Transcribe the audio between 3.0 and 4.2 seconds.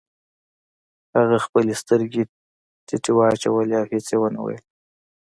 واچولې او هېڅ يې